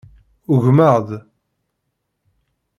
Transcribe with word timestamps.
Ugmeɣ-d. 0.53 1.09